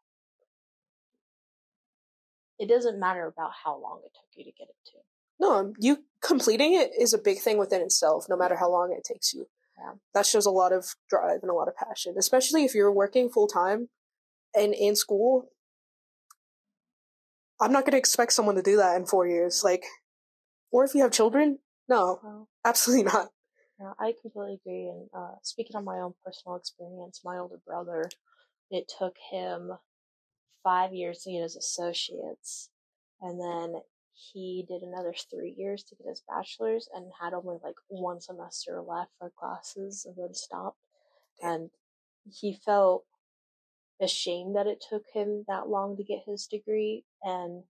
it 2.60 2.68
doesn't 2.68 3.00
matter 3.00 3.28
about 3.28 3.52
how 3.64 3.80
long 3.80 4.02
it 4.06 4.12
took 4.14 4.28
you 4.36 4.44
to 4.44 4.58
get 4.58 4.68
it 4.70 4.76
to. 4.92 4.98
No, 5.40 5.74
you 5.80 6.04
completing 6.22 6.74
it 6.74 6.92
is 6.98 7.14
a 7.14 7.18
big 7.18 7.40
thing 7.40 7.58
within 7.58 7.82
itself, 7.82 8.26
no 8.30 8.38
matter 8.38 8.56
how 8.56 8.70
long 8.70 8.96
it 8.98 9.04
takes 9.04 9.34
you. 9.34 9.48
Yeah. 9.78 9.94
That 10.14 10.26
shows 10.26 10.46
a 10.46 10.52
lot 10.52 10.72
of 10.72 10.96
drive 11.10 11.40
and 11.42 11.52
a 11.52 11.54
lot 11.54 11.68
of 11.68 11.76
passion, 11.76 12.16
especially 12.18 12.64
if 12.64 12.74
you're 12.74 12.92
working 12.92 13.30
full 13.30 13.48
time 13.48 13.90
and 14.54 14.74
in 14.74 14.96
school. 14.96 15.50
I'm 17.60 17.72
not 17.72 17.84
going 17.84 17.92
to 17.92 17.98
expect 17.98 18.34
someone 18.34 18.56
to 18.56 18.62
do 18.62 18.78
that 18.78 18.96
in 18.96 19.06
four 19.06 19.28
years. 19.28 19.62
Like, 19.64 19.84
or 20.72 20.84
if 20.86 20.94
you 20.94 21.02
have 21.02 21.12
children, 21.12 21.60
no, 21.88 22.48
absolutely 22.66 23.04
not. 23.04 23.28
Yeah, 23.80 23.94
I 24.00 24.14
completely 24.22 24.56
agree. 24.56 24.88
And 24.90 25.10
uh, 25.14 25.36
speaking 25.42 25.76
on 25.76 25.84
my 25.84 26.00
own 26.00 26.14
personal 26.24 26.56
experience, 26.56 27.22
my 27.24 27.38
older 27.38 27.60
brother, 27.66 28.10
it 28.72 28.92
took 29.00 29.16
him 29.32 29.72
five 30.64 30.94
years 30.94 31.24
to 31.24 31.32
get 31.32 31.44
his 31.44 31.56
associates, 31.58 32.70
and 33.22 33.40
then 33.40 33.82
he 34.14 34.66
did 34.68 34.84
another 34.84 35.14
three 35.32 35.56
years 35.58 35.84
to 35.86 35.96
get 35.96 36.08
his 36.08 36.24
bachelor's, 36.28 36.90
and 36.96 37.12
had 37.22 37.34
only 37.34 37.58
like 37.64 37.76
one 37.90 38.22
semester 38.22 38.82
left 38.82 39.12
for 39.20 39.32
classes, 39.32 40.06
and 40.06 40.16
then 40.18 40.34
stopped. 40.34 40.80
And 41.42 41.72
he 42.32 42.54
felt 42.66 43.06
ashamed 44.02 44.56
that 44.56 44.68
it 44.68 44.84
took 44.90 45.06
him 45.14 45.44
that 45.48 45.68
long 45.70 45.98
to 45.98 46.04
get 46.04 46.24
his 46.26 46.48
degree, 46.48 47.06
and 47.24 47.64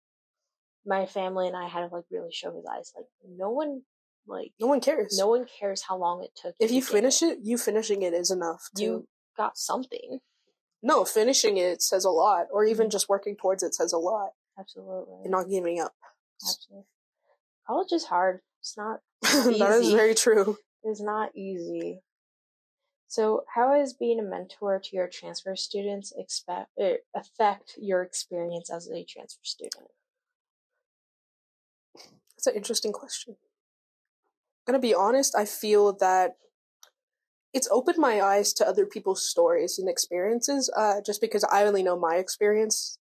my 0.86 1.06
family 1.06 1.48
and 1.48 1.56
I 1.58 1.68
had 1.68 1.88
to 1.90 1.94
like 1.96 2.06
really 2.12 2.32
show 2.32 2.56
his 2.56 2.66
eyes, 2.66 2.94
like 2.96 3.08
no 3.28 3.50
one 3.52 3.84
like 4.28 4.52
no 4.60 4.68
one 4.68 4.82
cares. 4.82 5.18
No 5.18 5.28
one 5.28 5.46
cares 5.60 5.84
how 5.88 5.98
long 5.98 6.24
it 6.24 6.32
took. 6.42 6.56
If 6.60 6.72
you 6.72 6.82
finish 6.82 7.22
it. 7.22 7.26
it, 7.26 7.40
you 7.44 7.58
finishing 7.58 8.02
it 8.02 8.14
is 8.14 8.32
enough. 8.32 8.70
To... 8.76 8.84
You 8.84 9.08
got 9.38 9.58
something. 9.58 10.20
No, 10.82 11.06
finishing 11.06 11.58
it 11.58 11.82
says 11.82 12.06
a 12.06 12.10
lot, 12.10 12.48
or 12.52 12.66
even 12.66 12.86
mm-hmm. 12.86 12.92
just 12.92 13.10
working 13.10 13.36
towards 13.36 13.64
it 13.64 13.74
says 13.74 13.94
a 13.94 13.98
lot. 13.98 14.30
Absolutely. 14.60 15.22
And 15.24 15.32
not 15.32 15.50
giving 15.50 15.80
up. 15.80 15.94
Absolutely. 16.44 16.86
College 17.68 17.92
is 17.92 18.06
hard. 18.06 18.42
It's 18.62 18.78
not. 18.78 19.00
that 19.22 19.80
is 19.82 19.92
very 19.92 20.16
true. 20.16 20.58
It's 20.84 21.02
not 21.02 21.36
easy. 21.36 22.02
So, 23.08 23.44
how 23.56 23.74
has 23.74 23.94
being 23.94 24.20
a 24.20 24.24
mentor 24.24 24.80
to 24.84 24.96
your 24.96 25.08
transfer 25.08 25.56
students 25.56 26.14
expect, 26.18 26.70
er, 26.80 26.98
affect 27.16 27.74
your 27.78 28.02
experience 28.04 28.70
as 28.70 28.90
a 28.90 29.06
transfer 29.06 29.44
student? 29.44 29.88
That's 32.36 32.48
an 32.48 32.56
interesting 32.56 32.92
question 32.92 33.38
gonna 34.66 34.80
be 34.80 34.94
honest, 34.94 35.36
I 35.38 35.46
feel 35.46 35.94
that 35.94 36.36
it's 37.54 37.70
opened 37.72 37.98
my 37.98 38.22
eyes 38.22 38.52
to 38.54 38.68
other 38.68 38.86
people's 38.86 39.26
stories 39.26 39.80
and 39.80 39.90
experiences. 39.90 40.70
Uh, 40.76 40.96
just 41.06 41.22
because 41.22 41.44
I 41.46 41.64
only 41.64 41.84
know 41.84 41.98
my 41.98 42.16
experience, 42.16 43.00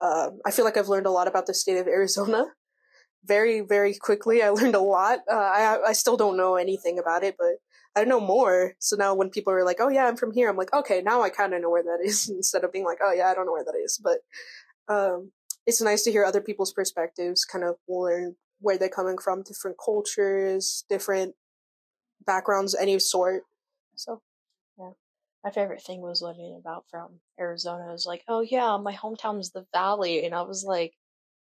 uh, 0.00 0.30
I 0.46 0.50
feel 0.50 0.64
like 0.64 0.76
I've 0.78 0.88
learned 0.88 1.06
a 1.06 1.10
lot 1.10 1.28
about 1.28 1.46
the 1.46 1.54
state 1.54 1.76
of 1.78 1.86
Arizona. 1.86 2.46
Very, 3.24 3.60
very 3.60 3.94
quickly, 3.94 4.42
I 4.42 4.50
learned 4.58 4.74
a 4.74 4.80
lot. 4.80 5.20
Uh, 5.30 5.34
I 5.34 5.78
I 5.88 5.92
still 5.92 6.16
don't 6.16 6.36
know 6.36 6.56
anything 6.56 6.98
about 6.98 7.22
it, 7.22 7.36
but 7.38 7.56
I 7.94 8.04
know 8.04 8.20
more. 8.20 8.74
So 8.78 8.96
now 8.96 9.14
when 9.14 9.30
people 9.30 9.52
are 9.52 9.64
like, 9.64 9.78
"Oh 9.80 9.88
yeah, 9.88 10.06
I'm 10.06 10.16
from 10.16 10.32
here," 10.32 10.48
I'm 10.48 10.56
like, 10.56 10.72
"Okay, 10.72 11.02
now 11.02 11.22
I 11.22 11.30
kind 11.30 11.54
of 11.54 11.60
know 11.62 11.70
where 11.70 11.82
that 11.82 12.00
is," 12.02 12.28
instead 12.40 12.64
of 12.64 12.72
being 12.72 12.84
like, 12.84 12.98
"Oh 13.02 13.12
yeah, 13.12 13.28
I 13.30 13.34
don't 13.34 13.46
know 13.46 13.52
where 13.52 13.64
that 13.64 13.76
is." 13.82 14.00
But 14.02 14.20
um, 14.88 15.32
it's 15.66 15.82
nice 15.82 16.02
to 16.04 16.12
hear 16.12 16.24
other 16.24 16.40
people's 16.40 16.72
perspectives, 16.72 17.44
kind 17.44 17.64
of 17.64 17.76
learn 17.88 18.36
where 18.60 18.78
they're 18.78 18.88
coming 18.88 19.18
from, 19.18 19.42
different 19.42 19.76
cultures, 19.82 20.84
different 20.88 21.34
backgrounds, 22.26 22.74
any 22.74 22.98
sort. 22.98 23.42
So, 23.94 24.20
yeah. 24.78 24.90
My 25.44 25.50
favorite 25.50 25.82
thing 25.82 26.00
was 26.00 26.22
learning 26.22 26.56
about 26.58 26.84
from 26.90 27.20
Arizona. 27.38 27.88
It 27.88 27.92
was 27.92 28.06
like, 28.06 28.24
oh 28.28 28.40
yeah, 28.40 28.76
my 28.76 28.94
hometown 28.94 29.38
is 29.38 29.50
the 29.50 29.66
Valley, 29.72 30.24
and 30.24 30.34
I 30.34 30.42
was 30.42 30.64
like, 30.64 30.94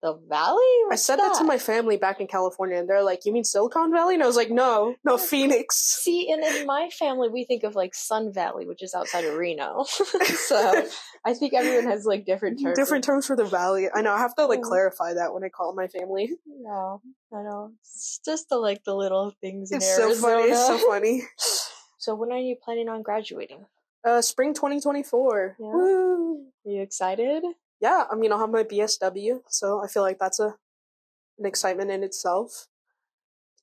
the 0.03 0.19
valley? 0.29 0.61
I 0.91 0.95
said 0.95 1.17
that? 1.17 1.33
to 1.39 1.43
my 1.43 1.57
family 1.57 1.97
back 1.97 2.19
in 2.19 2.27
California, 2.27 2.77
and 2.77 2.87
they're 2.87 3.01
like, 3.01 3.25
"You 3.25 3.33
mean 3.33 3.43
Silicon 3.43 3.91
Valley?" 3.91 4.13
And 4.13 4.23
I 4.23 4.27
was 4.27 4.35
like, 4.35 4.51
"No, 4.51 4.95
no, 5.03 5.17
Phoenix." 5.17 5.77
See, 5.77 6.31
and 6.31 6.43
in 6.43 6.67
my 6.67 6.89
family, 6.89 7.29
we 7.29 7.45
think 7.45 7.63
of 7.63 7.73
like 7.73 7.95
Sun 7.95 8.33
Valley, 8.33 8.67
which 8.67 8.83
is 8.83 8.93
outside 8.93 9.23
of 9.23 9.35
Reno. 9.35 9.83
so 9.85 10.85
I 11.25 11.33
think 11.33 11.53
everyone 11.53 11.85
has 11.85 12.05
like 12.05 12.25
different 12.25 12.61
terms. 12.61 12.77
Different 12.77 13.03
terms 13.03 13.25
for 13.25 13.35
the 13.35 13.45
valley. 13.45 13.87
I 13.91 14.01
know. 14.01 14.13
I 14.13 14.19
have 14.19 14.35
to 14.35 14.45
like 14.45 14.61
clarify 14.61 15.13
that 15.13 15.33
when 15.33 15.43
I 15.43 15.49
call 15.49 15.73
my 15.73 15.87
family. 15.87 16.29
No, 16.45 17.01
I 17.33 17.41
know. 17.41 17.71
It's 17.81 18.19
just 18.23 18.49
the 18.49 18.57
like 18.57 18.83
the 18.83 18.93
little 18.93 19.33
things 19.41 19.71
in 19.71 19.77
It's 19.77 19.95
so 19.95 20.13
funny. 20.13 20.51
It's 20.51 20.67
so 20.67 20.77
funny. 20.77 21.23
So 22.03 22.15
when 22.15 22.33
are 22.33 22.37
you 22.37 22.57
planning 22.61 22.89
on 22.89 23.01
graduating? 23.01 23.65
Uh, 24.03 24.21
spring 24.21 24.53
2024. 24.53 25.55
Yeah. 25.57 25.67
Woo! 25.67 26.47
Are 26.65 26.69
you 26.69 26.81
excited? 26.81 27.43
Yeah, 27.83 28.05
I 28.09 28.15
mean, 28.15 28.31
I'll 28.31 28.39
have 28.39 28.49
my 28.49 28.63
BSW, 28.63 29.43
so 29.49 29.83
I 29.83 29.87
feel 29.87 30.03
like 30.03 30.17
that's 30.17 30.39
a 30.39 30.55
an 31.39 31.45
excitement 31.45 31.91
in 31.91 32.03
itself 32.03 32.67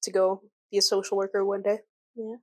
to 0.03 0.11
go 0.11 0.43
be 0.71 0.79
a 0.79 0.83
social 0.83 1.17
worker 1.17 1.45
one 1.45 1.63
day. 1.63 1.79
Yeah, 2.15 2.37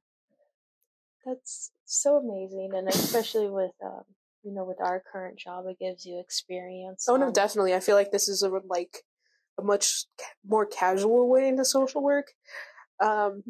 that's 1.24 1.72
so 1.86 2.18
amazing, 2.18 2.72
and 2.76 2.88
especially 2.88 3.50
with 3.50 3.74
um, 3.86 4.04
you 4.44 4.52
know, 4.54 4.64
with 4.64 4.82
our 4.82 5.04
current 5.12 5.38
job, 5.38 5.66
it 5.68 5.78
gives 5.80 6.06
you 6.06 6.20
experience. 6.20 7.06
Oh 7.08 7.16
no, 7.18 7.32
definitely. 7.32 7.76
I 7.76 7.80
feel 7.80 7.96
like 7.96 8.12
this 8.12 8.28
is 8.28 8.42
a 8.42 8.50
like 8.50 9.04
a 9.60 9.64
much 9.64 10.06
ca- 10.20 10.34
more 10.44 10.66
casual 10.66 11.30
way 11.30 11.48
into 11.48 11.66
social 11.66 12.02
work. 12.02 12.32
Um, 13.00 13.44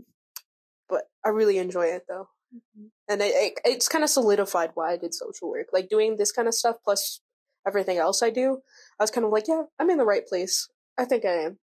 but 0.89 1.03
I 1.25 1.29
really 1.29 1.57
enjoy 1.57 1.87
it 1.87 2.03
though, 2.07 2.29
Mhm. 2.53 2.91
and 3.07 3.21
it, 3.21 3.33
it 3.35 3.59
it's 3.65 3.89
kind 3.89 4.03
of 4.03 4.09
solidified 4.09 4.71
why 4.73 4.91
I 4.93 4.97
did 4.97 5.13
social 5.13 5.49
work. 5.49 5.67
Like 5.73 5.89
doing 5.89 6.17
this 6.17 6.31
kind 6.33 6.47
of 6.47 6.55
stuff 6.55 6.77
plus 6.83 7.21
everything 7.65 7.97
else 7.97 8.21
I 8.21 8.29
do, 8.29 8.61
I 8.99 9.03
was 9.03 9.11
kind 9.11 9.25
of 9.25 9.31
like, 9.31 9.47
yeah, 9.47 9.63
I'm 9.79 9.89
in 9.89 9.97
the 9.97 10.05
right 10.05 10.25
place. 10.25 10.69
I 10.97 11.05
think 11.05 11.25
I 11.25 11.43
am. 11.43 11.59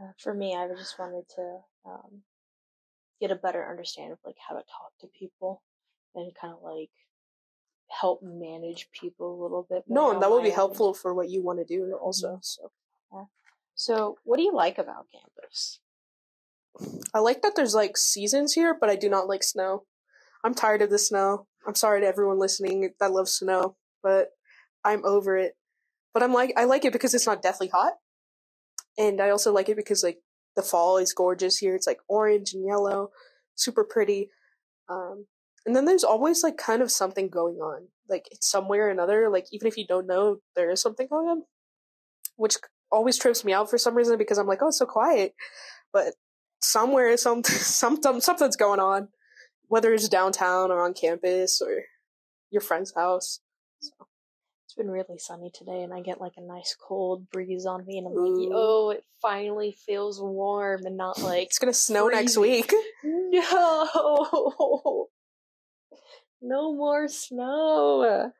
Uh, 0.00 0.12
for 0.18 0.34
me, 0.34 0.54
I 0.54 0.68
just 0.76 0.98
wanted 0.98 1.24
to 1.36 1.58
um, 1.86 2.22
get 3.20 3.30
a 3.30 3.36
better 3.36 3.68
understanding 3.68 4.12
of 4.12 4.18
like 4.24 4.36
how 4.48 4.54
to 4.54 4.62
talk 4.62 4.92
to 5.00 5.06
people 5.18 5.62
and 6.14 6.32
kind 6.40 6.54
of 6.54 6.62
like 6.62 6.90
help 7.88 8.22
manage 8.22 8.88
people 8.92 9.34
a 9.34 9.42
little 9.42 9.66
bit. 9.68 9.84
No, 9.88 10.12
and 10.12 10.22
that 10.22 10.30
will 10.30 10.42
be 10.42 10.50
helpful 10.50 10.94
for 10.94 11.14
what 11.14 11.30
you 11.30 11.42
want 11.42 11.58
to 11.58 11.64
do 11.64 11.98
also. 12.00 12.38
So 12.42 12.70
Yeah. 13.12 13.24
So, 13.74 14.18
what 14.24 14.36
do 14.36 14.42
you 14.42 14.52
like 14.54 14.78
about 14.78 15.06
campus? 15.12 15.80
I 17.14 17.20
like 17.20 17.42
that 17.42 17.56
there's 17.56 17.74
like 17.74 17.96
seasons 17.96 18.52
here, 18.52 18.76
but 18.78 18.90
I 18.90 18.96
do 18.96 19.08
not 19.08 19.26
like 19.26 19.42
snow. 19.42 19.84
I'm 20.44 20.54
tired 20.54 20.82
of 20.82 20.90
the 20.90 20.98
snow. 20.98 21.46
I'm 21.66 21.74
sorry 21.74 22.00
to 22.00 22.06
everyone 22.06 22.38
listening 22.38 22.92
that 23.00 23.12
loves 23.12 23.32
snow, 23.32 23.76
but 24.02 24.30
I'm 24.84 25.04
over 25.04 25.36
it. 25.36 25.54
But 26.14 26.22
I'm 26.22 26.32
like 26.32 26.52
I 26.56 26.64
like 26.64 26.84
it 26.84 26.92
because 26.92 27.14
it's 27.14 27.26
not 27.26 27.42
deathly 27.42 27.68
hot. 27.68 27.94
And 28.96 29.20
I 29.20 29.30
also 29.30 29.52
like 29.52 29.68
it 29.68 29.76
because 29.76 30.02
like 30.02 30.18
the 30.56 30.62
fall 30.62 30.98
is 30.98 31.12
gorgeous 31.12 31.58
here. 31.58 31.74
It's 31.74 31.86
like 31.86 32.00
orange 32.08 32.52
and 32.54 32.66
yellow, 32.66 33.10
super 33.54 33.84
pretty. 33.84 34.30
Um 34.88 35.26
and 35.66 35.76
then 35.76 35.84
there's 35.84 36.04
always 36.04 36.42
like 36.42 36.56
kind 36.56 36.82
of 36.82 36.90
something 36.90 37.28
going 37.28 37.56
on. 37.56 37.88
Like 38.08 38.26
it's 38.30 38.50
somewhere 38.50 38.86
or 38.86 38.90
another, 38.90 39.28
like 39.30 39.46
even 39.52 39.68
if 39.68 39.76
you 39.76 39.86
don't 39.86 40.06
know 40.06 40.38
there 40.56 40.70
is 40.70 40.80
something 40.80 41.06
going 41.08 41.28
on. 41.28 41.42
Which 42.36 42.56
always 42.90 43.18
trips 43.18 43.44
me 43.44 43.52
out 43.52 43.68
for 43.68 43.78
some 43.78 43.94
reason 43.94 44.16
because 44.18 44.38
I'm 44.38 44.46
like, 44.46 44.62
oh 44.62 44.68
it's 44.68 44.78
so 44.78 44.86
quiet. 44.86 45.34
But 45.92 46.14
somewhere 46.60 47.16
some 47.16 47.44
something 47.44 48.20
something's 48.20 48.56
going 48.56 48.80
on, 48.80 49.08
whether 49.68 49.92
it's 49.92 50.08
downtown 50.08 50.70
or 50.70 50.82
on 50.82 50.94
campus 50.94 51.60
or 51.60 51.82
your 52.50 52.62
friend's 52.62 52.94
house. 52.94 53.40
It's 53.80 54.74
been 54.76 54.90
really 54.90 55.18
sunny 55.18 55.50
today, 55.52 55.82
and 55.82 55.94
I 55.94 56.00
get 56.00 56.20
like 56.20 56.34
a 56.36 56.42
nice 56.42 56.76
cold 56.78 57.30
breeze 57.30 57.64
on 57.64 57.86
me, 57.86 57.98
and 57.98 58.06
I'm 58.06 58.12
Ooh. 58.12 58.40
like, 58.40 58.52
oh, 58.54 58.90
it 58.90 59.04
finally 59.22 59.76
feels 59.86 60.20
warm 60.20 60.84
and 60.84 60.96
not 60.96 61.18
like 61.22 61.46
It's 61.46 61.58
gonna 61.58 61.72
snow 61.72 62.08
next 62.08 62.36
week. 62.36 62.72
no, 63.04 65.08
no 66.42 66.74
more 66.74 67.08
snow. 67.08 68.30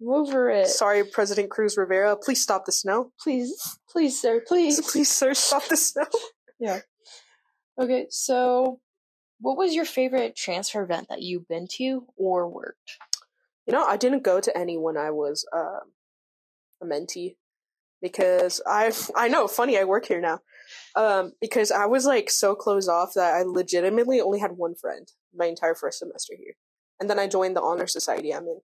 I'm 0.00 0.08
over 0.08 0.50
it. 0.50 0.68
Sorry, 0.68 1.04
President 1.04 1.50
Cruz 1.50 1.76
Rivera. 1.76 2.16
Please 2.16 2.42
stop 2.42 2.66
the 2.66 2.72
snow. 2.72 3.12
Please, 3.20 3.78
please, 3.90 4.20
sir, 4.20 4.42
please. 4.46 4.80
Please, 4.80 5.08
sir, 5.08 5.34
stop 5.34 5.66
the 5.68 5.76
snow. 5.76 6.06
Yeah. 6.58 6.80
Okay, 7.78 8.06
so 8.08 8.80
what 9.40 9.58
was 9.58 9.74
your 9.74 9.84
favorite 9.84 10.34
transfer 10.34 10.82
event 10.82 11.08
that 11.10 11.20
you've 11.20 11.46
been 11.46 11.68
to 11.72 12.06
or 12.16 12.48
worked? 12.48 12.96
You 13.66 13.72
know, 13.72 13.84
I 13.84 13.96
didn't 13.96 14.22
go 14.22 14.40
to 14.40 14.56
any 14.56 14.78
when 14.78 14.96
I 14.96 15.10
was 15.10 15.46
um, 15.52 15.92
a 16.82 16.86
mentee 16.86 17.36
because 18.00 18.60
I 18.66 18.92
I 19.16 19.28
know 19.28 19.48
funny 19.48 19.78
I 19.78 19.84
work 19.84 20.06
here 20.06 20.20
now 20.20 20.40
um, 20.94 21.32
because 21.40 21.70
I 21.70 21.86
was 21.86 22.04
like 22.04 22.30
so 22.30 22.54
closed 22.54 22.88
off 22.88 23.12
that 23.14 23.34
I 23.34 23.42
legitimately 23.42 24.20
only 24.20 24.38
had 24.38 24.52
one 24.52 24.74
friend 24.74 25.10
my 25.34 25.46
entire 25.46 25.74
first 25.74 25.98
semester 25.98 26.34
here, 26.36 26.54
and 27.00 27.08
then 27.10 27.18
I 27.18 27.26
joined 27.26 27.56
the 27.56 27.62
honor 27.62 27.86
society 27.86 28.34
I'm 28.34 28.44
in. 28.44 28.60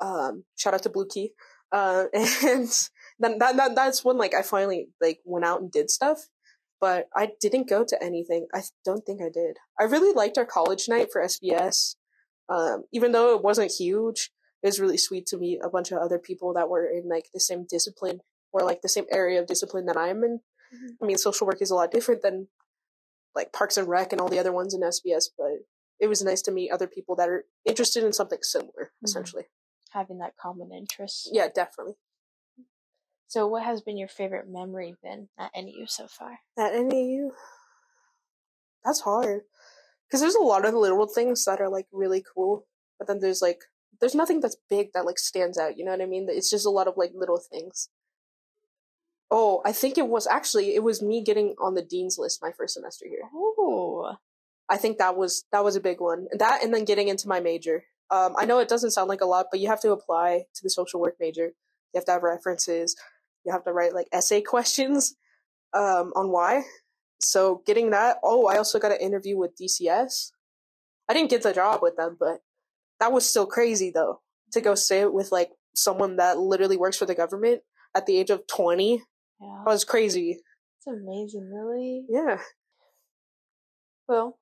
Um, 0.00 0.44
shout 0.56 0.74
out 0.74 0.82
to 0.84 0.90
Blue 0.90 1.06
Key, 1.06 1.32
uh, 1.72 2.06
and 2.14 2.68
then 3.18 3.38
that, 3.38 3.56
that 3.56 3.74
that's 3.74 4.04
when 4.04 4.18
like 4.18 4.34
I 4.34 4.42
finally 4.42 4.88
like 5.00 5.20
went 5.24 5.44
out 5.44 5.60
and 5.60 5.70
did 5.70 5.90
stuff. 5.90 6.28
But 6.80 7.06
I 7.16 7.30
didn't 7.40 7.68
go 7.68 7.84
to 7.84 8.02
anything. 8.02 8.46
I 8.52 8.62
don't 8.84 9.06
think 9.06 9.22
I 9.22 9.30
did. 9.32 9.56
I 9.80 9.84
really 9.84 10.12
liked 10.12 10.36
our 10.36 10.44
college 10.44 10.86
night 10.86 11.08
for 11.10 11.22
SBS. 11.22 11.94
Um, 12.48 12.84
even 12.92 13.12
though 13.12 13.34
it 13.34 13.42
wasn't 13.42 13.72
huge, 13.72 14.30
it 14.62 14.66
was 14.66 14.80
really 14.80 14.98
sweet 14.98 15.26
to 15.26 15.38
meet 15.38 15.60
a 15.62 15.68
bunch 15.68 15.92
of 15.92 15.98
other 15.98 16.18
people 16.18 16.54
that 16.54 16.68
were 16.68 16.86
in 16.86 17.08
like 17.08 17.26
the 17.32 17.40
same 17.40 17.66
discipline 17.68 18.20
or 18.52 18.62
like 18.62 18.82
the 18.82 18.88
same 18.88 19.04
area 19.10 19.40
of 19.40 19.46
discipline 19.46 19.86
that 19.86 19.96
I'm 19.96 20.22
in. 20.24 20.40
I 21.02 21.06
mean, 21.06 21.18
social 21.18 21.46
work 21.46 21.62
is 21.62 21.70
a 21.70 21.74
lot 21.74 21.90
different 21.90 22.22
than 22.22 22.48
like 23.34 23.52
Parks 23.52 23.76
and 23.76 23.88
Rec 23.88 24.12
and 24.12 24.20
all 24.20 24.28
the 24.28 24.38
other 24.38 24.52
ones 24.52 24.74
in 24.74 24.80
SBS, 24.80 25.26
but 25.36 25.66
it 26.00 26.08
was 26.08 26.22
nice 26.22 26.42
to 26.42 26.50
meet 26.50 26.70
other 26.70 26.86
people 26.86 27.16
that 27.16 27.28
are 27.28 27.44
interested 27.64 28.04
in 28.04 28.12
something 28.12 28.40
similar, 28.42 28.92
essentially. 29.02 29.44
Having 29.90 30.18
that 30.18 30.36
common 30.36 30.72
interest. 30.72 31.30
Yeah, 31.32 31.48
definitely. 31.54 31.94
So, 33.28 33.46
what 33.46 33.64
has 33.64 33.82
been 33.82 33.96
your 33.96 34.08
favorite 34.08 34.48
memory 34.48 34.96
been 35.02 35.28
at 35.38 35.52
NU 35.56 35.86
so 35.86 36.06
far? 36.08 36.40
At 36.58 36.74
NAU, 36.74 37.30
that's 38.84 39.00
hard 39.00 39.42
because 40.06 40.20
there's 40.20 40.34
a 40.34 40.42
lot 40.42 40.64
of 40.64 40.74
little 40.74 41.06
things 41.06 41.44
that 41.44 41.60
are 41.60 41.68
like 41.68 41.86
really 41.92 42.24
cool, 42.34 42.66
but 42.98 43.08
then 43.08 43.20
there's 43.20 43.42
like 43.42 43.60
there's 44.00 44.14
nothing 44.14 44.40
that's 44.40 44.56
big 44.68 44.92
that 44.92 45.06
like 45.06 45.18
stands 45.18 45.58
out. 45.58 45.78
You 45.78 45.84
know 45.84 45.92
what 45.92 46.00
I 46.00 46.06
mean? 46.06 46.26
It's 46.28 46.50
just 46.50 46.66
a 46.66 46.70
lot 46.70 46.88
of 46.88 46.94
like 46.96 47.12
little 47.14 47.38
things. 47.38 47.88
Oh, 49.30 49.62
I 49.64 49.72
think 49.72 49.98
it 49.98 50.08
was 50.08 50.26
actually 50.26 50.74
it 50.74 50.82
was 50.82 51.02
me 51.02 51.22
getting 51.22 51.54
on 51.60 51.74
the 51.74 51.82
dean's 51.82 52.18
list 52.18 52.42
my 52.42 52.52
first 52.56 52.74
semester 52.74 53.06
here. 53.08 53.28
Oh, 53.34 54.16
I 54.68 54.76
think 54.76 54.98
that 54.98 55.16
was 55.16 55.44
that 55.52 55.64
was 55.64 55.76
a 55.76 55.80
big 55.80 56.00
one. 56.00 56.26
That 56.38 56.62
and 56.62 56.72
then 56.72 56.84
getting 56.84 57.08
into 57.08 57.28
my 57.28 57.40
major. 57.40 57.84
Um, 58.10 58.34
I 58.38 58.44
know 58.44 58.58
it 58.58 58.68
doesn't 58.68 58.90
sound 58.90 59.08
like 59.08 59.22
a 59.22 59.26
lot, 59.26 59.46
but 59.50 59.60
you 59.60 59.68
have 59.68 59.80
to 59.80 59.92
apply 59.92 60.44
to 60.54 60.62
the 60.62 60.70
social 60.70 61.00
work 61.00 61.16
major. 61.18 61.46
You 61.46 61.98
have 61.98 62.04
to 62.04 62.12
have 62.12 62.22
references. 62.22 62.94
You 63.44 63.52
have 63.52 63.64
to 63.64 63.72
write 63.72 63.94
like 63.94 64.08
essay 64.12 64.40
questions 64.40 65.16
um, 65.72 66.12
on 66.14 66.30
why. 66.30 66.64
So 67.20 67.62
getting 67.66 67.90
that. 67.90 68.18
Oh, 68.22 68.46
I 68.46 68.56
also 68.56 68.78
got 68.78 68.92
an 68.92 69.00
interview 69.00 69.36
with 69.36 69.56
DCS. 69.56 70.32
I 71.08 71.14
didn't 71.14 71.30
get 71.30 71.42
the 71.42 71.52
job 71.52 71.80
with 71.82 71.96
them, 71.96 72.16
but 72.18 72.40
that 73.00 73.12
was 73.12 73.28
still 73.28 73.46
crazy 73.46 73.90
though 73.90 74.20
to 74.52 74.60
go 74.60 74.74
sit 74.74 75.12
with 75.12 75.32
like 75.32 75.50
someone 75.74 76.16
that 76.16 76.38
literally 76.38 76.76
works 76.76 76.96
for 76.96 77.06
the 77.06 77.14
government 77.14 77.62
at 77.94 78.06
the 78.06 78.16
age 78.16 78.30
of 78.30 78.46
twenty. 78.46 79.02
yeah. 79.40 79.62
That 79.64 79.70
was 79.70 79.84
crazy. 79.84 80.40
It's 80.78 80.86
amazing, 80.86 81.50
really. 81.52 82.04
Yeah. 82.08 82.38
Well, 84.08 84.38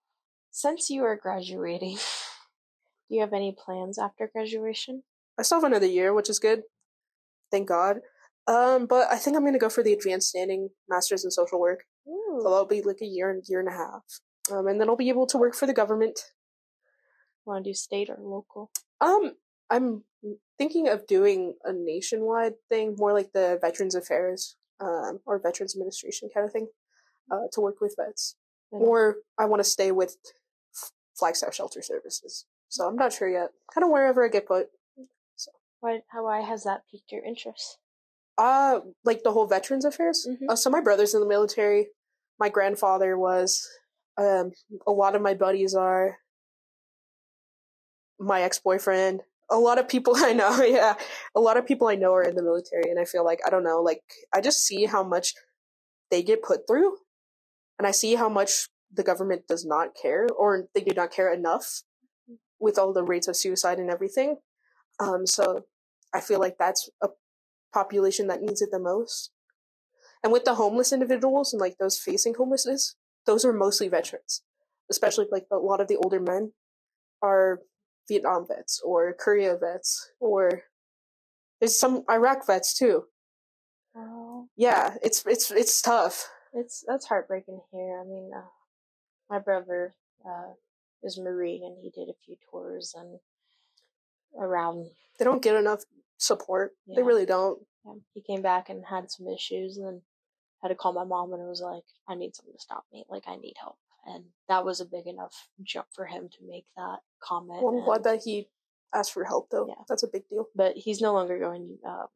since 0.50 0.91
you 0.91 1.05
are 1.05 1.17
graduating, 1.17 1.97
do 3.09 3.14
you 3.14 3.21
have 3.21 3.33
any 3.33 3.57
plans 3.57 3.99
after 3.99 4.29
graduation? 4.33 5.02
I 5.38 5.43
still 5.43 5.59
have 5.59 5.64
another 5.64 5.87
year, 5.87 6.12
which 6.12 6.29
is 6.29 6.38
good. 6.38 6.62
Thank 7.50 7.69
God. 7.69 8.00
Um, 8.47 8.87
but 8.87 9.11
I 9.11 9.17
think 9.17 9.37
I'm 9.37 9.45
gonna 9.45 9.59
go 9.59 9.69
for 9.69 9.83
the 9.83 9.93
advanced 9.93 10.31
standing 10.31 10.71
masters 10.88 11.25
in 11.25 11.31
social 11.31 11.61
work. 11.61 11.85
So 12.41 12.43
that'll 12.43 12.67
be 12.67 12.83
like 12.83 13.01
a 13.03 13.07
year 13.07 13.31
and 13.31 13.43
year 13.47 13.61
and 13.61 13.69
a 13.69 13.73
half. 13.73 14.03
Um, 14.51 14.67
and 14.67 14.81
then 14.81 14.89
I'll 14.89 14.97
be 14.97 15.09
able 15.09 15.27
to 15.29 15.39
work 15.39 15.55
for 15.55 15.67
the 15.67 15.75
government. 15.75 16.19
Want 17.45 17.65
to 17.65 17.71
do 17.71 17.75
state 17.75 18.09
or 18.09 18.19
local? 18.21 18.71
Um, 19.01 19.33
I'm 19.71 20.05
thinking 20.59 20.89
of 20.89 21.07
doing 21.07 21.55
a 21.65 21.73
nationwide 21.73 22.55
thing, 22.69 22.95
more 22.99 23.12
like 23.12 23.33
the 23.33 23.59
Veterans 23.61 23.95
Affairs, 23.95 24.57
um, 24.81 25.21
or 25.27 25.39
Veterans 25.39 25.75
Administration 25.75 26.29
kind 26.33 26.47
of 26.47 26.53
thing, 26.53 26.69
uh, 27.31 27.49
to 27.53 27.61
work 27.61 27.81
with 27.81 27.97
vets. 27.99 28.37
Yeah. 28.73 28.79
Or 28.79 29.17
I 29.39 29.45
want 29.45 29.61
to 29.61 29.69
stay 29.69 29.93
with 29.93 30.17
Flagstaff 31.19 31.55
Shelter 31.55 31.83
Services. 31.83 32.47
So 32.69 32.87
I'm 32.87 32.97
not 32.97 33.12
sure 33.12 33.29
yet. 33.29 33.51
Kind 33.73 33.85
of 33.85 33.91
wherever 33.91 34.25
I 34.25 34.29
get 34.29 34.47
put. 34.47 34.69
Why? 35.81 36.01
How? 36.09 36.25
Why 36.25 36.41
has 36.41 36.62
that 36.65 36.85
piqued 36.91 37.11
your 37.11 37.25
interest? 37.25 37.79
Uh, 38.39 38.81
like 39.05 39.25
the 39.25 39.33
whole 39.33 39.47
Veterans 39.47 39.85
Affairs. 39.85 40.27
Mhm. 40.31 40.49
Uh, 40.49 40.57
so 40.57 40.71
my 40.71 40.81
brother's 40.81 41.12
in 41.12 41.21
the 41.21 41.27
military. 41.27 41.89
My 42.43 42.49
grandfather 42.49 43.17
was. 43.17 43.69
Um, 44.19 44.51
a 44.85 44.91
lot 44.91 45.15
of 45.15 45.23
my 45.23 45.35
buddies 45.35 45.77
are. 45.77 46.17
My 48.19 48.43
ex 48.43 48.59
boyfriend. 48.59 49.21
a 49.49 49.61
lot 49.69 49.79
of 49.79 49.87
people 49.89 50.15
I 50.29 50.33
know, 50.33 50.61
yeah, 50.63 50.95
a 51.37 51.41
lot 51.41 51.57
of 51.57 51.67
people 51.67 51.87
I 51.87 51.95
know 51.95 52.13
are 52.15 52.29
in 52.29 52.35
the 52.35 52.43
military, 52.43 52.91
and 52.91 52.99
I 52.99 53.05
feel 53.05 53.25
like 53.25 53.39
I 53.47 53.51
don't 53.51 53.63
know, 53.63 53.81
like 53.81 54.03
I 54.35 54.41
just 54.41 54.67
see 54.67 54.87
how 54.87 55.05
much 55.05 55.35
they 56.11 56.23
get 56.25 56.43
put 56.43 56.67
through, 56.67 56.97
and 57.79 57.87
I 57.87 57.93
see 57.93 58.17
how 58.17 58.29
much 58.29 58.69
the 58.93 59.05
government 59.05 59.43
does 59.47 59.65
not 59.65 59.95
care, 60.01 60.27
or 60.37 60.67
they 60.75 60.81
do 60.81 60.95
not 60.97 61.13
care 61.13 61.33
enough 61.33 61.83
with 62.59 62.77
all 62.77 62.93
the 62.93 63.05
rates 63.05 63.29
of 63.29 63.37
suicide 63.37 63.79
and 63.79 63.91
everything. 63.91 64.39
Um, 64.99 65.27
so 65.27 65.67
I 66.13 66.21
feel 66.21 66.41
like 66.41 66.57
that's 66.59 66.91
a 67.03 67.09
population 67.73 68.27
that 68.27 68.43
needs 68.43 68.63
it 68.63 68.71
the 68.73 68.81
most. 68.81 69.31
And 70.23 70.33
with 70.33 70.45
the 70.45 70.55
homeless 70.55 70.93
individuals 70.93 71.52
and 71.52 71.61
like 71.61 71.79
those 71.79 71.99
facing 71.99 72.35
homelessness, 72.35 72.97
those 73.26 73.45
are 73.45 73.52
mostly 73.52 73.88
veterans, 73.88 74.43
especially 74.91 75.26
like 75.31 75.47
a 75.50 75.57
lot 75.57 75.81
of 75.81 75.88
the 75.88 75.97
older 75.97 76.21
men 76.21 76.52
are 77.23 77.61
Vietnam 78.09 78.47
vets 78.47 78.81
or 78.85 79.14
Korea 79.19 79.57
vets 79.57 80.11
or 80.21 80.62
there's 81.61 81.79
some 81.79 82.05
Iraq 82.11 82.47
vets 82.47 82.76
too. 82.76 83.05
Oh. 83.97 84.49
Yeah, 84.57 84.95
it's 85.02 85.25
it's 85.26 85.50
it's 85.50 85.81
tough. 85.81 86.29
It's 86.55 86.85
that's 86.87 87.07
heartbreaking 87.07 87.61
here. 87.73 88.00
I 88.00 88.05
mean, 88.05 88.31
uh, 88.35 88.49
my 89.31 89.38
brother 89.38 89.95
uh, 90.25 90.55
is 91.02 91.19
Marine 91.19 91.62
and 91.64 91.76
he 91.81 91.91
did 91.91 92.09
a 92.09 92.19
few 92.25 92.37
tours 92.50 92.95
and 92.97 93.19
around. 94.41 94.87
They 95.19 95.25
don't 95.25 95.43
get 95.43 95.57
enough 95.57 95.85
support. 96.19 96.73
Yeah. 96.87 96.97
They 96.97 97.02
really 97.02 97.26
don't. 97.26 97.61
Yeah. 97.85 97.95
He 98.14 98.23
came 98.23 98.43
back 98.43 98.69
and 98.69 98.85
had 98.88 99.11
some 99.11 99.29
issues 99.29 99.76
and 99.76 100.00
had 100.62 100.69
to 100.69 100.75
call 100.75 100.92
my 100.92 101.04
mom 101.04 101.33
and 101.33 101.42
it 101.42 101.49
was 101.49 101.61
like, 101.61 101.85
I 102.09 102.14
need 102.14 102.37
someone 102.37 102.57
to 102.57 102.62
stop 102.62 102.85
me. 102.92 103.04
Like, 103.09 103.25
I 103.26 103.37
need 103.37 103.54
help. 103.61 103.76
And 104.07 104.25
that 104.49 104.64
was 104.64 104.81
a 104.81 104.85
big 104.85 105.07
enough 105.07 105.49
jump 105.62 105.88
for 105.92 106.07
him 106.07 106.28
to 106.28 106.38
make 106.49 106.66
that 106.76 106.99
comment. 107.23 107.62
Well, 107.62 107.76
I'm 107.76 107.85
glad 107.85 108.04
that 108.04 108.23
he 108.25 108.49
asked 108.95 109.12
for 109.12 109.25
help, 109.25 109.50
though. 109.50 109.66
Yeah. 109.69 109.83
That's 109.88 110.02
a 110.02 110.09
big 110.09 110.28
deal. 110.28 110.49
But 110.54 110.76
he's 110.76 111.00
no 111.00 111.12
longer 111.12 111.38
going 111.38 111.78
um, 111.87 112.07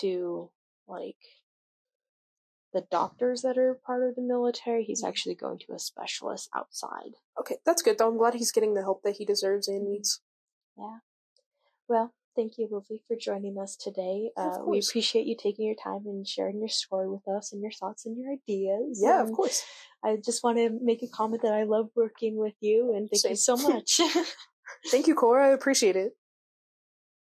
to, 0.00 0.50
like, 0.88 1.16
the 2.72 2.86
doctors 2.90 3.42
that 3.42 3.58
are 3.58 3.74
part 3.74 4.08
of 4.08 4.14
the 4.14 4.22
military. 4.22 4.84
He's 4.84 5.02
mm-hmm. 5.02 5.08
actually 5.08 5.34
going 5.34 5.58
to 5.66 5.72
a 5.74 5.78
specialist 5.78 6.48
outside. 6.54 7.14
Okay, 7.38 7.56
that's 7.64 7.82
good, 7.82 7.98
though. 7.98 8.08
I'm 8.08 8.18
glad 8.18 8.34
he's 8.34 8.52
getting 8.52 8.74
the 8.74 8.82
help 8.82 9.02
that 9.02 9.16
he 9.16 9.24
deserves 9.24 9.68
and 9.68 9.84
needs. 9.84 10.20
Yeah. 10.76 10.98
Well, 11.88 12.14
Thank 12.36 12.58
you, 12.58 12.68
Lily, 12.70 13.02
for 13.08 13.16
joining 13.16 13.58
us 13.58 13.76
today. 13.76 14.30
Uh, 14.36 14.58
we 14.64 14.78
appreciate 14.78 15.26
you 15.26 15.36
taking 15.36 15.66
your 15.66 15.74
time 15.74 16.02
and 16.06 16.26
sharing 16.26 16.58
your 16.58 16.68
story 16.68 17.08
with 17.08 17.26
us 17.26 17.52
and 17.52 17.60
your 17.60 17.72
thoughts 17.72 18.06
and 18.06 18.16
your 18.16 18.32
ideas. 18.32 19.00
Yeah, 19.02 19.20
and 19.20 19.28
of 19.28 19.34
course. 19.34 19.62
I 20.04 20.16
just 20.24 20.42
want 20.42 20.58
to 20.58 20.70
make 20.80 21.02
a 21.02 21.08
comment 21.08 21.42
that 21.42 21.52
I 21.52 21.64
love 21.64 21.88
working 21.94 22.36
with 22.36 22.54
you 22.60 22.94
and 22.94 23.10
thank 23.10 23.22
Same. 23.22 23.30
you 23.32 23.36
so 23.36 23.56
much. 23.56 24.00
thank 24.90 25.08
you, 25.08 25.14
Cora. 25.14 25.48
I 25.48 25.50
appreciate 25.50 25.96
it. 25.96 26.12